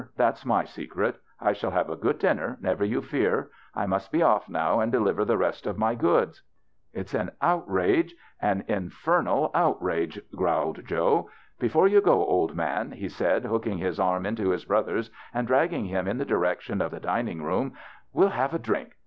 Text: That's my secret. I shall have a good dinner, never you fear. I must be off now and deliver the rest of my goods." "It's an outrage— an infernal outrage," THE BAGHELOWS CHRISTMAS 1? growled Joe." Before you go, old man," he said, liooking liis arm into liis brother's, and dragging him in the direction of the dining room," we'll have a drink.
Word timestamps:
That's 0.17 0.47
my 0.47 0.63
secret. 0.65 1.17
I 1.39 1.53
shall 1.53 1.69
have 1.69 1.87
a 1.87 1.95
good 1.95 2.17
dinner, 2.17 2.57
never 2.59 2.83
you 2.83 3.03
fear. 3.03 3.51
I 3.75 3.85
must 3.85 4.11
be 4.11 4.23
off 4.23 4.49
now 4.49 4.79
and 4.79 4.91
deliver 4.91 5.25
the 5.25 5.37
rest 5.37 5.67
of 5.67 5.77
my 5.77 5.93
goods." 5.93 6.41
"It's 6.91 7.13
an 7.13 7.29
outrage— 7.39 8.15
an 8.41 8.63
infernal 8.67 9.51
outrage," 9.53 10.15
THE 10.15 10.21
BAGHELOWS 10.21 10.31
CHRISTMAS 10.31 10.39
1? 10.39 10.39
growled 10.39 10.87
Joe." 10.87 11.29
Before 11.59 11.87
you 11.87 12.01
go, 12.01 12.25
old 12.25 12.55
man," 12.55 12.93
he 12.93 13.09
said, 13.09 13.43
liooking 13.43 13.79
liis 13.79 14.03
arm 14.03 14.25
into 14.25 14.45
liis 14.45 14.65
brother's, 14.65 15.11
and 15.35 15.45
dragging 15.45 15.85
him 15.85 16.07
in 16.07 16.17
the 16.17 16.25
direction 16.25 16.81
of 16.81 16.89
the 16.89 16.99
dining 16.99 17.43
room," 17.43 17.73
we'll 18.11 18.29
have 18.29 18.55
a 18.55 18.59
drink. 18.59 18.93